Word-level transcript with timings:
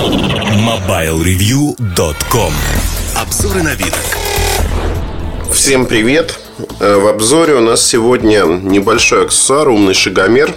MobileReview.com 0.00 2.52
Обзоры 3.16 3.62
на 3.62 3.74
вид. 3.74 3.94
Всем 5.52 5.84
привет! 5.84 6.40
Э, 6.80 6.96
в 6.96 7.06
обзоре 7.06 7.56
у 7.56 7.60
нас 7.60 7.86
сегодня 7.86 8.44
небольшой 8.44 9.26
аксессуар, 9.26 9.68
умный 9.68 9.92
шагомер, 9.92 10.54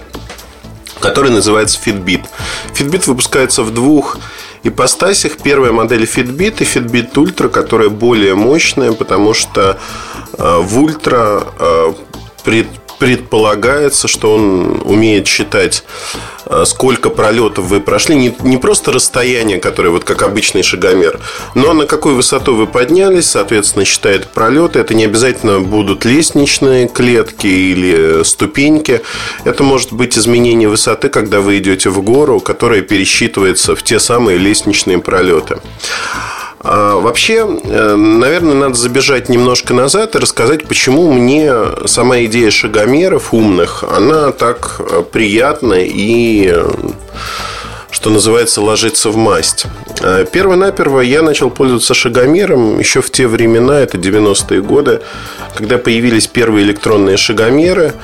который 0.98 1.30
называется 1.30 1.78
Fitbit. 1.84 2.24
Fitbit 2.72 3.06
выпускается 3.06 3.62
в 3.62 3.74
двух 3.74 4.16
ипостасях. 4.62 5.36
Первая 5.36 5.72
модель 5.72 6.04
Fitbit 6.04 6.62
и 6.62 6.64
Fitbit 6.64 7.12
Ultra, 7.12 7.50
которая 7.50 7.90
более 7.90 8.34
мощная, 8.34 8.92
потому 8.92 9.34
что 9.34 9.78
э, 10.38 10.38
в 10.38 10.78
Ultra 10.78 11.94
э, 12.46 12.64
предполагается, 12.98 14.08
что 14.08 14.36
он 14.36 14.80
умеет 14.86 15.26
считать, 15.26 15.84
сколько 16.64 17.10
пролетов 17.10 17.66
вы 17.66 17.80
прошли. 17.80 18.16
Не, 18.16 18.34
не 18.40 18.56
просто 18.56 18.92
расстояние, 18.92 19.58
которое 19.58 19.90
вот 19.90 20.04
как 20.04 20.22
обычный 20.22 20.62
шагомер, 20.62 21.20
но 21.54 21.72
на 21.72 21.86
какую 21.86 22.16
высоту 22.16 22.54
вы 22.54 22.66
поднялись, 22.66 23.26
соответственно, 23.26 23.84
считает 23.84 24.28
пролеты. 24.28 24.78
Это 24.78 24.94
не 24.94 25.04
обязательно 25.04 25.60
будут 25.60 26.04
лестничные 26.04 26.88
клетки 26.88 27.46
или 27.46 28.22
ступеньки. 28.24 29.02
Это 29.44 29.62
может 29.62 29.92
быть 29.92 30.18
изменение 30.18 30.68
высоты, 30.68 31.08
когда 31.08 31.40
вы 31.40 31.58
идете 31.58 31.90
в 31.90 32.02
гору, 32.02 32.40
которая 32.40 32.82
пересчитывается 32.82 33.74
в 33.74 33.82
те 33.82 33.98
самые 33.98 34.38
лестничные 34.38 34.98
пролеты. 34.98 35.58
А, 36.64 36.96
вообще, 36.96 37.46
э, 37.62 37.94
наверное, 37.94 38.54
надо 38.54 38.74
забежать 38.74 39.28
немножко 39.28 39.74
назад 39.74 40.14
и 40.14 40.18
рассказать, 40.18 40.66
почему 40.66 41.12
мне 41.12 41.52
сама 41.84 42.24
идея 42.24 42.50
шагомеров 42.50 43.34
умных, 43.34 43.84
она 43.84 44.32
так 44.32 44.80
э, 44.80 45.02
приятна 45.02 45.74
и 45.74 46.48
э, 46.50 46.66
что 48.04 48.10
называется, 48.10 48.60
ложиться 48.60 49.08
в 49.08 49.16
масть. 49.16 49.64
Перво-наперво 50.30 51.00
я 51.00 51.22
начал 51.22 51.48
пользоваться 51.48 51.94
шагомером 51.94 52.78
еще 52.78 53.00
в 53.00 53.08
те 53.10 53.26
времена, 53.26 53.80
это 53.80 53.96
90-е 53.96 54.60
годы, 54.60 55.00
когда 55.56 55.78
появились 55.78 56.26
первые 56.26 56.66
электронные 56.66 57.16
шагомеры. 57.16 57.94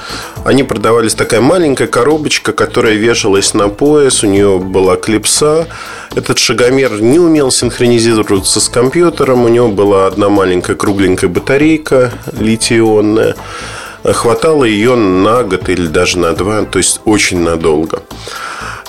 Они 0.42 0.62
продавались 0.62 1.12
такая 1.12 1.42
маленькая 1.42 1.86
коробочка, 1.86 2.54
которая 2.54 2.94
вешалась 2.94 3.52
на 3.52 3.68
пояс, 3.68 4.24
у 4.24 4.26
нее 4.26 4.58
была 4.58 4.96
клипса. 4.96 5.68
Этот 6.16 6.38
шагомер 6.38 7.02
не 7.02 7.18
умел 7.18 7.50
синхронизироваться 7.50 8.58
с 8.58 8.70
компьютером, 8.70 9.44
у 9.44 9.48
него 9.48 9.68
была 9.68 10.06
одна 10.06 10.30
маленькая 10.30 10.76
кругленькая 10.76 11.28
батарейка 11.28 12.10
литий-ионная. 12.32 13.34
Хватало 14.02 14.64
ее 14.64 14.96
на 14.96 15.42
год 15.42 15.68
или 15.68 15.88
даже 15.88 16.18
на 16.18 16.32
два, 16.32 16.64
то 16.64 16.78
есть 16.78 17.02
очень 17.04 17.40
надолго. 17.40 18.02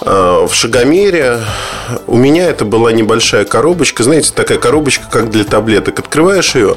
А, 0.04 0.46
в 0.48 0.54
Шагомере 0.54 1.40
у 2.08 2.18
меня 2.18 2.50
это 2.50 2.66
была 2.66 2.92
небольшая 2.92 3.46
коробочка, 3.46 4.04
знаете, 4.04 4.32
такая 4.34 4.58
коробочка, 4.58 5.06
как 5.12 5.30
для 5.30 5.44
таблеток. 5.44 6.00
Открываешь 6.00 6.56
ее, 6.56 6.76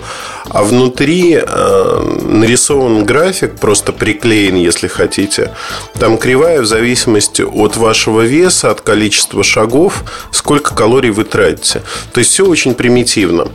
а 0.50 0.62
внутри 0.62 1.36
а, 1.36 2.02
нарисован 2.22 3.04
график, 3.04 3.58
просто 3.58 3.92
приклеен, 3.92 4.56
если 4.56 4.88
хотите. 4.88 5.52
Там 5.98 6.18
кривая 6.18 6.60
в 6.60 6.66
зависимости 6.66 7.42
от 7.42 7.76
вашего 7.76 8.22
веса, 8.22 8.70
от 8.70 8.82
количества 8.82 9.42
шагов, 9.42 10.04
сколько 10.30 10.74
калорий 10.74 11.10
вы 11.10 11.24
тратите. 11.24 11.82
То 12.12 12.18
есть 12.18 12.32
все 12.32 12.46
очень 12.46 12.74
примитивно. 12.74 13.48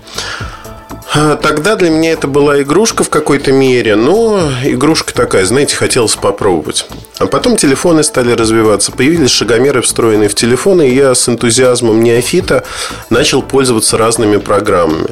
А, 1.12 1.36
тогда 1.38 1.76
для 1.76 1.90
меня 1.90 2.12
это 2.12 2.28
была 2.28 2.62
игрушка 2.62 3.04
в 3.04 3.10
какой-то 3.10 3.52
мере, 3.52 3.96
но 3.96 4.52
игрушка 4.64 5.14
такая, 5.14 5.44
знаете, 5.46 5.76
хотелось 5.76 6.16
попробовать. 6.16 6.86
А 7.18 7.26
потом 7.26 7.58
телефоны 7.58 8.04
стали 8.04 8.32
развиваться, 8.32 8.92
появились 8.92 9.32
шагомеры, 9.32 9.82
встроенные 9.82 10.30
в 10.30 10.36
телефоны, 10.36 10.88
и 10.88 10.96
я 10.96 11.16
с 11.16 11.28
энтузиазмом 11.28 12.04
неофита 12.04 12.64
начал 13.10 13.42
пользоваться 13.42 13.98
разными 13.98 14.38
программами. 14.38 15.10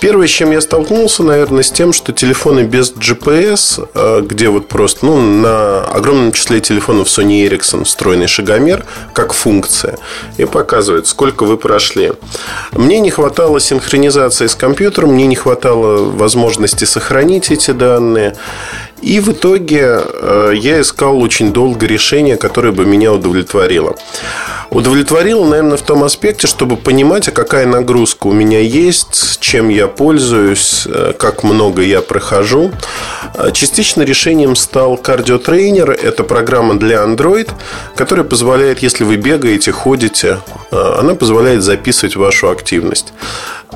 Первое, 0.00 0.26
с 0.28 0.30
чем 0.30 0.50
я 0.50 0.60
столкнулся, 0.60 1.22
наверное, 1.22 1.62
с 1.62 1.70
тем, 1.70 1.92
что 1.92 2.12
телефоны 2.12 2.60
без 2.60 2.92
GPS, 2.92 3.88
а, 3.94 4.20
где 4.20 4.50
вот 4.50 4.68
просто 4.68 5.06
ну, 5.06 5.20
на 5.20 5.84
огромном 5.86 6.32
числе 6.32 6.60
телефонов 6.60 7.08
Sony 7.08 7.48
Ericsson 7.48 7.84
встроенный 7.84 8.28
шагомер, 8.28 8.84
как 9.14 9.32
функция, 9.32 9.98
и 10.36 10.44
показывает, 10.44 11.06
сколько 11.06 11.44
вы 11.44 11.56
прошли. 11.56 12.12
Мне 12.72 13.00
не 13.00 13.10
хватало 13.10 13.58
синхронизации 13.58 14.46
с 14.46 14.54
компьютером, 14.54 15.14
мне 15.14 15.29
не 15.30 15.36
хватало 15.36 16.10
возможности 16.10 16.84
сохранить 16.84 17.50
эти 17.50 17.70
данные. 17.70 18.36
И 19.00 19.20
в 19.20 19.28
итоге 19.30 20.00
э, 20.02 20.52
я 20.56 20.80
искал 20.80 21.22
очень 21.22 21.52
долго 21.52 21.86
решение, 21.86 22.36
которое 22.36 22.72
бы 22.72 22.84
меня 22.84 23.12
удовлетворило. 23.12 23.94
Удовлетворило, 24.70 25.44
наверное, 25.44 25.76
в 25.76 25.82
том 25.82 26.04
аспекте, 26.04 26.46
чтобы 26.46 26.76
понимать, 26.76 27.26
а 27.26 27.32
какая 27.32 27.66
нагрузка 27.66 28.28
у 28.28 28.32
меня 28.32 28.60
есть, 28.60 29.40
чем 29.40 29.68
я 29.68 29.88
пользуюсь, 29.88 30.86
э, 30.86 31.12
как 31.18 31.42
много 31.42 31.82
я 31.82 32.00
прохожу. 32.00 32.70
Э, 33.34 33.50
частично 33.52 34.02
решением 34.02 34.54
стал 34.54 34.96
кардиотрейнер. 34.96 35.90
Это 35.90 36.22
программа 36.22 36.78
для 36.78 37.02
Android, 37.02 37.50
которая 37.96 38.24
позволяет, 38.24 38.78
если 38.78 39.02
вы 39.02 39.16
бегаете, 39.16 39.72
ходите, 39.72 40.38
она 40.70 41.16
позволяет 41.16 41.62
записывать 41.62 42.14
вашу 42.14 42.48
активность. 42.48 43.12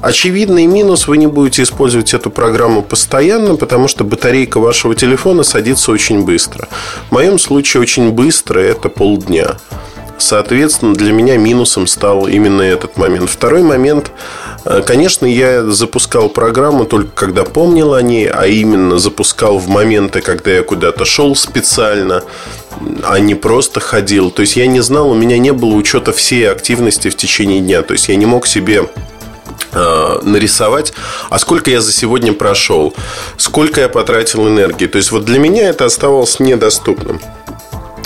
Очевидный 0.00 0.66
минус, 0.66 1.08
вы 1.08 1.16
не 1.16 1.26
будете 1.26 1.62
использовать 1.62 2.14
эту 2.14 2.30
программу 2.30 2.82
постоянно, 2.82 3.56
потому 3.56 3.88
что 3.88 4.04
батарейка 4.04 4.60
вашего 4.60 4.94
телефона 4.94 5.42
садится 5.42 5.90
очень 5.90 6.24
быстро. 6.24 6.68
В 7.08 7.12
моем 7.12 7.38
случае 7.38 7.80
очень 7.80 8.10
быстро 8.10 8.60
это 8.60 8.88
полдня. 8.88 9.56
Соответственно, 10.18 10.94
для 10.94 11.12
меня 11.12 11.36
минусом 11.36 11.86
стал 11.86 12.26
именно 12.26 12.62
этот 12.62 12.96
момент. 12.96 13.28
Второй 13.28 13.62
момент, 13.62 14.10
э, 14.64 14.82
конечно, 14.86 15.26
я 15.26 15.64
запускал 15.64 16.28
программу 16.28 16.84
только 16.84 17.10
когда 17.14 17.44
помнил 17.44 17.94
о 17.94 18.02
ней, 18.02 18.28
а 18.28 18.46
именно 18.46 18.98
запускал 18.98 19.58
в 19.58 19.68
моменты, 19.68 20.20
когда 20.20 20.52
я 20.52 20.62
куда-то 20.62 21.04
шел 21.04 21.34
специально, 21.36 22.22
а 23.02 23.18
не 23.18 23.34
просто 23.34 23.80
ходил. 23.80 24.30
То 24.30 24.42
есть 24.42 24.56
я 24.56 24.66
не 24.66 24.80
знал, 24.80 25.10
у 25.10 25.14
меня 25.14 25.38
не 25.38 25.52
было 25.52 25.74
учета 25.74 26.12
всей 26.12 26.50
активности 26.50 27.08
в 27.10 27.16
течение 27.16 27.60
дня. 27.60 27.82
То 27.82 27.92
есть 27.92 28.08
я 28.08 28.16
не 28.16 28.26
мог 28.26 28.46
себе 28.46 28.84
Э, 29.76 30.20
нарисовать, 30.22 30.92
а 31.30 31.38
сколько 31.40 31.68
я 31.68 31.80
за 31.80 31.90
сегодня 31.90 32.32
прошел, 32.32 32.94
сколько 33.36 33.80
я 33.80 33.88
потратил 33.88 34.46
энергии. 34.46 34.86
То 34.86 34.98
есть 34.98 35.10
вот 35.10 35.24
для 35.24 35.40
меня 35.40 35.68
это 35.68 35.86
оставалось 35.86 36.38
недоступным. 36.38 37.20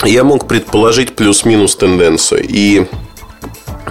Я 0.05 0.23
мог 0.23 0.47
предположить 0.47 1.15
плюс-минус 1.15 1.75
тенденцию. 1.75 2.45
И 2.47 2.85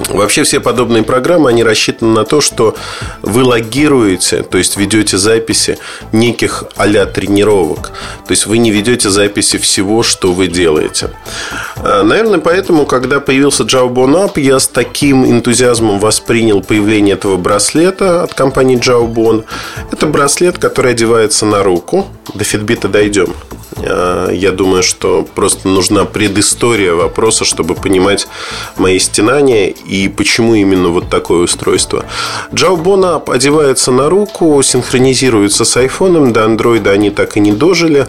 Вообще 0.08 0.44
все 0.44 0.60
подобные 0.60 1.02
программы, 1.02 1.50
они 1.50 1.62
рассчитаны 1.62 2.12
на 2.12 2.24
то, 2.24 2.40
что 2.40 2.76
вы 3.22 3.44
логируете, 3.44 4.42
то 4.42 4.58
есть 4.58 4.76
ведете 4.76 5.18
записи 5.18 5.78
неких 6.12 6.64
а 6.76 7.06
тренировок. 7.06 7.92
То 8.26 8.32
есть 8.32 8.46
вы 8.46 8.58
не 8.58 8.70
ведете 8.70 9.10
записи 9.10 9.58
всего, 9.58 10.02
что 10.02 10.32
вы 10.32 10.46
делаете. 10.46 11.10
А, 11.76 12.02
наверное, 12.02 12.38
поэтому, 12.38 12.86
когда 12.86 13.20
появился 13.20 13.64
Jawbone 13.64 14.26
Up, 14.26 14.40
я 14.40 14.58
с 14.58 14.66
таким 14.66 15.24
энтузиазмом 15.24 15.98
воспринял 15.98 16.62
появление 16.62 17.14
этого 17.14 17.36
браслета 17.36 18.22
от 18.22 18.34
компании 18.34 18.78
Jawbone. 18.78 19.44
Это 19.92 20.06
браслет, 20.06 20.58
который 20.58 20.92
одевается 20.92 21.46
на 21.46 21.62
руку. 21.62 22.06
До 22.34 22.44
Fitbit 22.44 22.88
дойдем. 22.88 23.34
А, 23.76 24.30
я 24.30 24.52
думаю, 24.52 24.82
что 24.82 25.26
просто 25.34 25.68
нужна 25.68 26.04
предыстория 26.04 26.94
вопроса, 26.94 27.44
чтобы 27.44 27.74
понимать 27.74 28.28
мои 28.76 28.98
стенания 28.98 29.74
и 29.88 30.08
почему 30.08 30.54
именно 30.54 30.90
вот 30.90 31.08
такое 31.08 31.40
устройство. 31.40 32.04
Jawbone 32.52 33.24
App 33.24 33.32
одевается 33.32 33.90
на 33.90 34.08
руку, 34.08 34.62
синхронизируется 34.62 35.64
с 35.64 35.76
iPhone, 35.76 36.30
до 36.30 36.44
Android 36.44 36.88
они 36.88 37.10
так 37.10 37.36
и 37.36 37.40
не 37.40 37.52
дожили. 37.52 38.06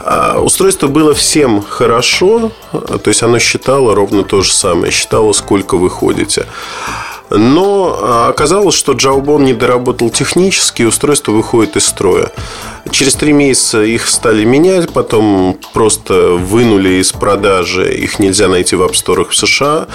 А, 0.00 0.40
устройство 0.40 0.86
было 0.86 1.14
всем 1.14 1.62
хорошо, 1.62 2.52
то 2.72 3.08
есть 3.08 3.22
оно 3.22 3.38
считало 3.38 3.94
ровно 3.94 4.22
то 4.22 4.42
же 4.42 4.52
самое, 4.52 4.92
считало, 4.92 5.32
сколько 5.32 5.76
вы 5.76 5.88
ходите. 5.88 6.46
Но 7.30 7.98
а, 8.00 8.28
оказалось, 8.28 8.74
что 8.74 8.92
Jawbone 8.92 9.44
не 9.44 9.54
доработал 9.54 10.10
технически, 10.10 10.82
и 10.82 10.84
устройство 10.84 11.32
выходит 11.32 11.76
из 11.76 11.86
строя. 11.86 12.30
Через 12.90 13.14
три 13.14 13.32
месяца 13.32 13.82
их 13.82 14.06
стали 14.06 14.44
менять, 14.44 14.92
потом 14.92 15.58
просто 15.72 16.32
вынули 16.32 17.00
из 17.00 17.12
продажи. 17.12 17.94
Их 17.94 18.18
нельзя 18.18 18.48
найти 18.48 18.76
в 18.76 18.82
апсторах 18.82 19.30
в 19.30 19.36
США. 19.36 19.86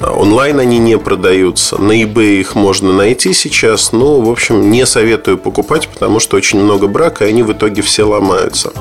Онлайн 0.00 0.60
они 0.60 0.78
не 0.78 0.96
продаются. 0.96 1.76
На 1.76 2.00
eBay 2.00 2.40
их 2.40 2.54
можно 2.54 2.92
найти 2.92 3.32
сейчас. 3.32 3.92
Но, 3.92 4.20
в 4.20 4.30
общем, 4.30 4.70
не 4.70 4.86
советую 4.86 5.38
покупать, 5.38 5.88
потому 5.88 6.20
что 6.20 6.36
очень 6.36 6.60
много 6.60 6.86
брака, 6.86 7.26
и 7.26 7.30
они 7.30 7.42
в 7.42 7.52
итоге 7.52 7.82
все 7.82 8.04
ломаются. 8.04 8.72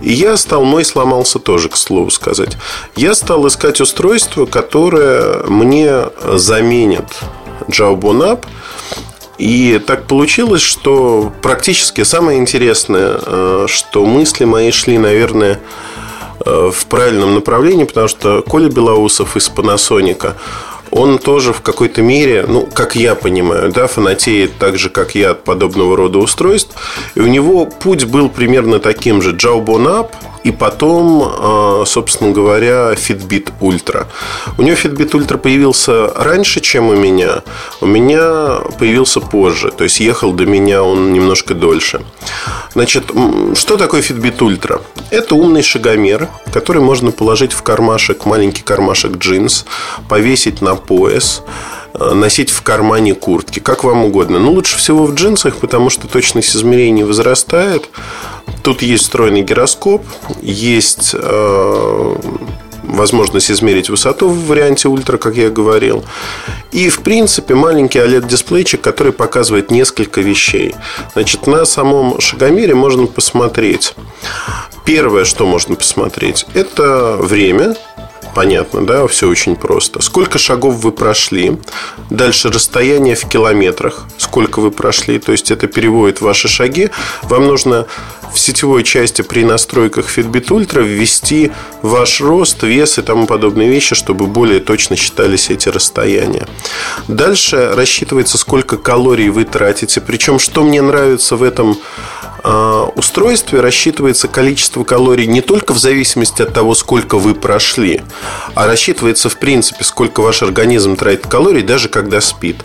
И 0.00 0.12
я 0.12 0.36
стал, 0.36 0.64
мой 0.64 0.84
сломался 0.84 1.38
тоже, 1.38 1.68
к 1.68 1.76
слову 1.76 2.10
сказать. 2.10 2.56
Я 2.96 3.14
стал 3.14 3.46
искать 3.46 3.80
устройство, 3.80 4.46
которое 4.46 5.42
мне 5.44 6.04
заменит 6.34 7.04
Jawbone 7.68 8.32
App. 8.32 8.44
И 9.38 9.80
так 9.84 10.06
получилось, 10.06 10.62
что 10.62 11.32
практически 11.42 12.04
самое 12.04 12.38
интересное, 12.38 13.18
э, 13.24 13.66
что 13.68 14.06
мысли 14.06 14.44
мои 14.44 14.70
шли, 14.70 14.98
наверное, 14.98 15.58
э, 16.44 16.70
в 16.72 16.86
правильном 16.86 17.34
направлении, 17.34 17.84
потому 17.84 18.08
что 18.08 18.42
Коля 18.42 18.68
Белоусов 18.68 19.36
из 19.36 19.50
Panasonic, 19.50 20.34
он 20.92 21.18
тоже 21.18 21.54
в 21.54 21.62
какой-то 21.62 22.02
мере, 22.02 22.44
ну, 22.46 22.68
как 22.72 22.96
я 22.96 23.14
понимаю, 23.14 23.72
да, 23.72 23.86
фанатеет 23.86 24.58
так 24.58 24.78
же, 24.78 24.90
как 24.90 25.14
я 25.14 25.30
от 25.30 25.42
подобного 25.42 25.96
рода 25.96 26.18
устройств. 26.18 26.74
И 27.14 27.20
у 27.20 27.26
него 27.26 27.64
путь 27.64 28.04
был 28.04 28.28
примерно 28.28 28.78
таким 28.78 29.22
же. 29.22 29.32
Jawbone 29.32 29.86
Up 29.86 30.10
и 30.44 30.50
потом, 30.50 31.22
а, 31.24 31.84
собственно 31.86 32.32
говоря, 32.32 32.92
Fitbit 32.92 33.52
Ultra. 33.60 34.06
У 34.58 34.62
него 34.62 34.76
Fitbit 34.76 35.10
Ultra 35.10 35.38
появился 35.38 36.12
раньше, 36.14 36.60
чем 36.60 36.88
у 36.88 36.96
меня. 36.96 37.42
У 37.80 37.86
меня 37.86 38.60
появился 38.78 39.20
позже. 39.20 39.70
То 39.70 39.84
есть 39.84 40.00
ехал 40.00 40.32
до 40.32 40.46
меня 40.46 40.82
он 40.82 41.12
немножко 41.12 41.54
дольше. 41.54 42.02
Значит, 42.74 43.04
что 43.54 43.76
такое 43.76 44.02
Fitbit 44.02 44.38
Ultra? 44.38 44.80
Это 45.10 45.34
умный 45.34 45.62
шагомер, 45.62 46.28
который 46.52 46.82
можно 46.82 47.10
положить 47.10 47.52
в 47.52 47.62
кармашек, 47.62 48.26
маленький 48.26 48.62
кармашек 48.62 49.18
джинс, 49.18 49.64
повесить 50.08 50.60
на 50.62 50.74
пояс 50.74 51.42
носить 51.94 52.50
в 52.50 52.62
кармане 52.62 53.14
куртки, 53.14 53.58
как 53.58 53.84
вам 53.84 54.04
угодно. 54.04 54.38
Но 54.38 54.52
лучше 54.52 54.78
всего 54.78 55.04
в 55.06 55.14
джинсах, 55.14 55.56
потому 55.56 55.90
что 55.90 56.08
точность 56.08 56.54
измерений 56.56 57.04
возрастает. 57.04 57.88
Тут 58.62 58.82
есть 58.82 59.04
встроенный 59.04 59.42
гироскоп, 59.42 60.02
есть 60.40 61.14
э, 61.14 62.16
возможность 62.82 63.50
измерить 63.50 63.88
высоту 63.88 64.28
в 64.28 64.46
варианте 64.46 64.88
ультра, 64.88 65.16
как 65.18 65.36
я 65.36 65.50
говорил. 65.50 66.04
И, 66.70 66.88
в 66.88 67.00
принципе, 67.00 67.54
маленький 67.54 67.98
OLED-дисплейчик, 67.98 68.80
который 68.80 69.12
показывает 69.12 69.70
несколько 69.70 70.20
вещей. 70.20 70.74
Значит, 71.14 71.46
на 71.46 71.64
самом 71.64 72.20
шагомере 72.20 72.74
можно 72.74 73.06
посмотреть. 73.06 73.94
Первое, 74.84 75.24
что 75.24 75.46
можно 75.46 75.76
посмотреть, 75.76 76.46
это 76.54 77.16
время, 77.20 77.76
понятно, 78.34 78.86
да, 78.86 79.06
все 79.06 79.28
очень 79.28 79.56
просто. 79.56 80.02
Сколько 80.02 80.38
шагов 80.38 80.76
вы 80.76 80.92
прошли, 80.92 81.58
дальше 82.10 82.50
расстояние 82.50 83.14
в 83.14 83.28
километрах, 83.28 84.06
сколько 84.18 84.60
вы 84.60 84.70
прошли, 84.70 85.18
то 85.18 85.32
есть 85.32 85.50
это 85.50 85.66
переводит 85.66 86.20
ваши 86.20 86.48
шаги. 86.48 86.90
Вам 87.22 87.46
нужно 87.46 87.86
в 88.32 88.38
сетевой 88.38 88.82
части 88.82 89.22
при 89.22 89.44
настройках 89.44 90.06
Fitbit 90.06 90.48
Ultra 90.48 90.82
ввести 90.82 91.52
ваш 91.82 92.20
рост, 92.20 92.62
вес 92.62 92.98
и 92.98 93.02
тому 93.02 93.26
подобные 93.26 93.68
вещи, 93.68 93.94
чтобы 93.94 94.26
более 94.26 94.60
точно 94.60 94.96
считались 94.96 95.50
эти 95.50 95.68
расстояния. 95.68 96.46
Дальше 97.08 97.72
рассчитывается, 97.74 98.38
сколько 98.38 98.78
калорий 98.78 99.28
вы 99.28 99.44
тратите. 99.44 100.00
Причем, 100.00 100.38
что 100.38 100.62
мне 100.62 100.80
нравится 100.80 101.36
в 101.36 101.42
этом 101.42 101.78
устройстве 102.96 103.60
рассчитывается 103.60 104.28
количество 104.28 104.84
калорий 104.84 105.26
не 105.26 105.40
только 105.40 105.72
в 105.72 105.78
зависимости 105.78 106.42
от 106.42 106.52
того, 106.52 106.74
сколько 106.74 107.18
вы 107.18 107.34
прошли, 107.34 108.02
а 108.54 108.66
рассчитывается 108.66 109.28
в 109.28 109.38
принципе, 109.38 109.84
сколько 109.84 110.20
ваш 110.20 110.42
организм 110.42 110.96
тратит 110.96 111.26
калорий, 111.26 111.62
даже 111.62 111.88
когда 111.88 112.20
спит. 112.20 112.64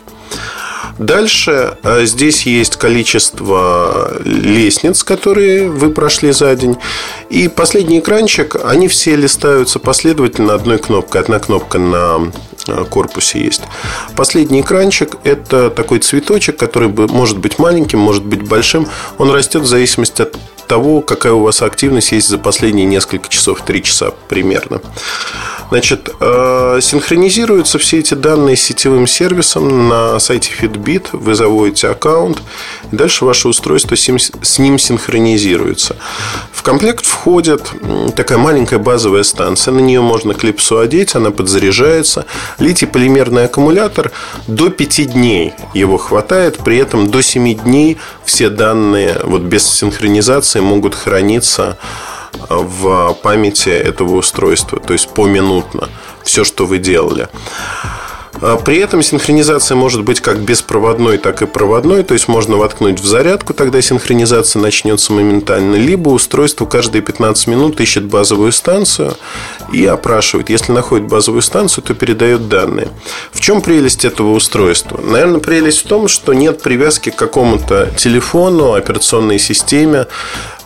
Дальше 0.97 1.77
а, 1.83 2.05
здесь 2.05 2.45
есть 2.47 2.75
количество 2.77 4.19
лестниц, 4.23 5.03
которые 5.03 5.69
вы 5.69 5.91
прошли 5.91 6.31
за 6.31 6.55
день. 6.55 6.77
И 7.29 7.47
последний 7.47 7.99
экранчик, 7.99 8.55
они 8.63 8.87
все 8.87 9.15
листаются 9.15 9.77
последовательно 9.79 10.55
одной 10.55 10.79
кнопкой. 10.79 11.21
Одна 11.21 11.39
кнопка 11.39 11.77
на 11.77 12.31
корпусе 12.89 13.43
есть. 13.43 13.61
Последний 14.15 14.61
экранчик– 14.61 15.17
это 15.23 15.69
такой 15.69 15.99
цветочек, 15.99 16.57
который 16.57 16.89
может 16.89 17.37
быть 17.37 17.59
маленьким, 17.59 17.99
может 17.99 18.23
быть 18.23 18.41
большим. 18.41 18.87
Он 19.17 19.31
растет 19.31 19.63
в 19.63 19.67
зависимости 19.67 20.21
от 20.21 20.35
того, 20.67 21.01
какая 21.01 21.33
у 21.33 21.41
вас 21.41 21.61
активность 21.61 22.11
есть 22.11 22.27
за 22.27 22.37
последние 22.37 22.85
несколько 22.85 23.29
часов, 23.29 23.61
3 23.65 23.83
часа 23.83 24.11
примерно. 24.27 24.81
Значит, 25.69 26.09
э, 26.19 26.79
синхронизируются 26.81 27.77
все 27.77 27.99
эти 27.99 28.13
данные 28.13 28.55
с 28.55 28.61
сетевым 28.61 29.05
сервисом 29.05 29.89
на 29.89 30.17
сайте 30.19 30.51
Fitbit. 30.57 31.09
Вы 31.11 31.35
заводите 31.35 31.89
аккаунт, 31.89 32.41
и 32.91 32.95
дальше 32.95 33.25
ваше 33.25 33.49
устройство 33.49 33.95
с 33.95 34.59
ним 34.59 34.79
синхронизируется. 34.79 35.97
В 36.53 36.63
комплект 36.63 37.05
входит 37.05 37.69
такая 38.15 38.37
маленькая 38.37 38.79
базовая 38.79 39.23
станция. 39.23 39.73
На 39.73 39.79
нее 39.79 40.01
можно 40.01 40.33
клипсу 40.33 40.79
одеть, 40.79 41.15
она 41.15 41.31
подзаряжается. 41.31 42.25
Литий-полимерный 42.59 43.45
аккумулятор 43.45 44.11
до 44.47 44.69
5 44.69 45.11
дней 45.11 45.53
его 45.73 45.97
хватает. 45.97 46.59
При 46.59 46.77
этом 46.77 47.09
до 47.09 47.21
7 47.21 47.55
дней 47.55 47.97
все 48.23 48.49
данные 48.49 49.19
вот 49.23 49.41
без 49.41 49.67
синхронизации 49.67 50.61
могут 50.61 50.95
храниться 50.95 51.77
в 52.49 53.13
памяти 53.21 53.69
этого 53.69 54.15
устройства, 54.15 54.79
то 54.79 54.93
есть 54.93 55.09
поминутно 55.09 55.89
все, 56.23 56.43
что 56.43 56.65
вы 56.65 56.77
делали. 56.77 57.29
А 58.39 58.57
при 58.57 58.77
этом 58.77 59.01
синхронизация 59.01 59.75
может 59.75 60.03
быть 60.03 60.21
как 60.21 60.39
беспроводной, 60.39 61.17
так 61.17 61.41
и 61.41 61.45
проводной. 61.45 62.03
То 62.03 62.13
есть 62.13 62.27
можно 62.27 62.57
воткнуть 62.57 62.99
в 62.99 63.05
зарядку, 63.05 63.53
тогда 63.53 63.81
синхронизация 63.81 64.61
начнется 64.61 65.11
моментально. 65.11 65.75
Либо 65.75 66.09
устройство 66.09 66.65
каждые 66.65 67.01
15 67.01 67.47
минут 67.47 67.81
ищет 67.81 68.05
базовую 68.05 68.51
станцию 68.51 69.15
и 69.73 69.85
опрашивает. 69.85 70.49
Если 70.49 70.71
находит 70.71 71.07
базовую 71.07 71.41
станцию, 71.41 71.83
то 71.83 71.95
передает 71.95 72.47
данные. 72.47 72.89
В 73.31 73.41
чем 73.41 73.61
прелесть 73.61 74.05
этого 74.05 74.33
устройства? 74.33 74.99
Наверное, 75.01 75.39
прелесть 75.39 75.85
в 75.85 75.87
том, 75.87 76.07
что 76.07 76.33
нет 76.33 76.61
привязки 76.61 77.09
к 77.09 77.15
какому-то 77.15 77.89
телефону, 77.97 78.73
операционной 78.73 79.39
системе. 79.39 80.05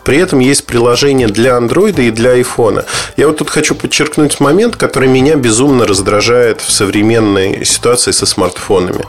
При 0.04 0.18
этом 0.18 0.40
есть 0.40 0.66
приложение 0.66 1.28
для 1.28 1.52
Android 1.52 2.02
и 2.02 2.12
для 2.12 2.40
iPhone. 2.40 2.84
Я 3.18 3.28
вот 3.28 3.38
тут 3.38 3.50
хочу 3.50 3.76
подчеркнуть 3.76 4.40
момент, 4.40 4.76
который 4.76 5.08
меня 5.08 5.36
безумно 5.36 5.86
раздражает 5.86 6.62
в 6.62 6.72
современной 6.72 7.66
ситуации 7.66 8.12
со 8.12 8.26
смартфонами. 8.26 9.06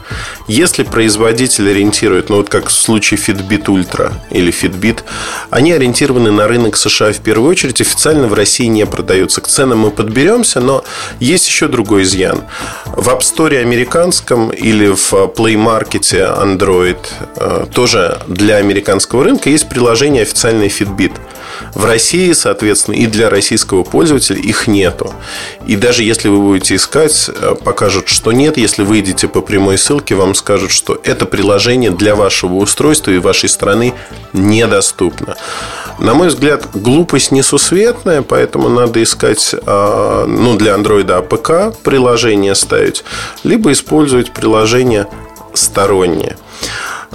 Если 0.47 0.83
производитель 0.83 1.69
ориентирует, 1.69 2.29
ну 2.29 2.37
вот 2.37 2.49
как 2.49 2.67
в 2.67 2.71
случае 2.71 3.19
Fitbit 3.19 3.65
Ultra 3.65 4.13
или 4.29 4.53
Fitbit, 4.53 4.99
они 5.49 5.71
ориентированы 5.71 6.31
на 6.31 6.47
рынок 6.47 6.77
США 6.77 7.11
в 7.11 7.19
первую 7.19 7.49
очередь, 7.49 7.81
официально 7.81 8.27
в 8.27 8.33
России 8.33 8.65
не 8.65 8.85
продаются. 8.85 9.41
К 9.41 9.47
ценам 9.47 9.79
мы 9.79 9.91
подберемся, 9.91 10.59
но 10.59 10.83
есть 11.19 11.47
еще 11.47 11.67
другой 11.67 12.03
изъян. 12.03 12.43
В 12.85 13.09
App 13.09 13.21
Store 13.21 13.57
американском 13.59 14.49
или 14.51 14.87
в 14.87 15.13
Play 15.13 15.55
Market 15.55 16.03
Android 16.03 16.97
э, 17.37 17.65
тоже 17.73 18.19
для 18.27 18.57
американского 18.57 19.23
рынка 19.23 19.49
есть 19.49 19.69
приложение 19.69 20.23
официальное 20.23 20.67
Fitbit 20.67 20.82
Fitbit. 20.83 21.13
В 21.73 21.85
России, 21.85 22.33
соответственно, 22.33 22.95
и 22.95 23.07
для 23.07 23.29
российского 23.29 23.83
пользователя 23.83 24.39
их 24.39 24.67
нету. 24.67 25.13
И 25.65 25.75
даже 25.75 26.03
если 26.03 26.27
вы 26.27 26.39
будете 26.39 26.75
искать, 26.75 27.29
э, 27.29 27.55
покажут, 27.63 28.09
что 28.09 28.31
нет. 28.31 28.57
Если 28.57 28.83
выйдете 28.83 29.27
по 29.27 29.41
прямой 29.41 29.77
ссылке, 29.77 30.15
вам 30.15 30.35
скажут, 30.35 30.71
что 30.71 30.99
это 31.03 31.25
приложение 31.25 31.91
для 31.91 32.15
вашего 32.15 32.55
устройства 32.55 33.11
и 33.11 33.17
вашей 33.17 33.49
страны 33.49 33.93
недоступно. 34.33 35.35
На 35.99 36.13
мой 36.13 36.29
взгляд, 36.29 36.67
глупость 36.73 37.31
несусветная, 37.31 38.23
поэтому 38.23 38.69
надо 38.69 39.01
искать 39.01 39.53
э, 39.53 40.25
ну, 40.27 40.55
для 40.57 40.73
Android 40.73 41.09
APK 41.11 41.77
приложение 41.83 42.55
ставить, 42.55 43.03
либо 43.43 43.71
использовать 43.71 44.31
приложение 44.31 45.07
стороннее. 45.53 46.37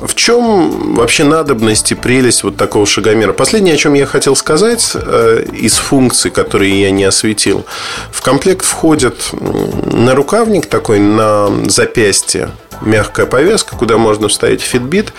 В 0.01 0.15
чем 0.15 0.95
вообще 0.95 1.25
надобность 1.25 1.91
и 1.93 1.95
прелесть 1.95 2.43
вот 2.45 2.57
такого 2.57 2.87
шагомера? 2.87 3.33
Последнее, 3.33 3.75
о 3.75 3.79
чем 3.79 3.95
я 3.95 4.07
хотел 4.07 4.37
сказать 4.37 4.93
э, 4.95 5.45
из 5.53 5.75
функций, 5.77 6.31
которые 6.31 6.81
я 6.81 6.91
не 6.91 7.05
осветил. 7.05 7.65
В 8.11 8.23
комплект 8.23 8.65
входит 8.65 9.31
нарукавник 9.33 10.67
такой 10.67 10.99
на 10.99 11.49
запястье, 11.69 12.51
мягкая 12.81 13.27
повязка, 13.27 13.77
куда 13.77 13.99
можно 13.99 14.29
вставить 14.29 14.61
Fitbit. 14.61 15.13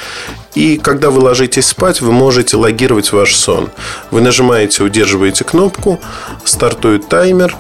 И 0.55 0.77
когда 0.77 1.09
вы 1.09 1.21
ложитесь 1.21 1.67
спать, 1.67 2.01
вы 2.01 2.11
можете 2.11 2.57
логировать 2.57 3.11
ваш 3.11 3.35
сон. 3.35 3.69
Вы 4.11 4.21
нажимаете, 4.21 4.83
удерживаете 4.83 5.43
кнопку, 5.43 5.99
стартует 6.43 7.07
таймер, 7.07 7.55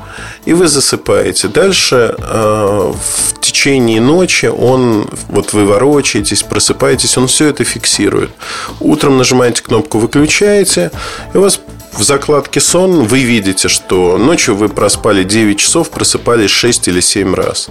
и 0.45 0.53
вы 0.53 0.67
засыпаете. 0.67 1.47
Дальше 1.47 2.15
э, 2.17 2.93
в 2.93 3.39
течение 3.39 4.01
ночи 4.01 4.47
он, 4.47 5.07
вот 5.27 5.53
вы 5.53 5.65
ворочаетесь, 5.65 6.43
просыпаетесь, 6.43 7.17
он 7.17 7.27
все 7.27 7.47
это 7.47 7.63
фиксирует. 7.63 8.31
Утром 8.79 9.17
нажимаете 9.17 9.61
кнопку, 9.61 9.99
выключаете, 9.99 10.91
и 11.33 11.37
у 11.37 11.41
вас 11.41 11.59
в 11.93 12.03
закладке 12.03 12.59
сон 12.59 13.03
вы 13.03 13.23
видите, 13.23 13.67
что 13.67 14.17
ночью 14.17 14.55
вы 14.55 14.69
проспали 14.69 15.23
9 15.23 15.59
часов, 15.59 15.89
просыпались 15.89 16.51
6 16.51 16.87
или 16.87 17.01
7 17.01 17.33
раз. 17.33 17.69